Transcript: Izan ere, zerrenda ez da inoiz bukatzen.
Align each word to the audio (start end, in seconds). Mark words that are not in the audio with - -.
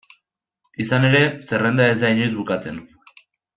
Izan 0.85 1.05
ere, 1.09 1.19
zerrenda 1.51 1.87
ez 1.91 1.99
da 2.05 2.13
inoiz 2.17 2.33
bukatzen. 2.41 2.81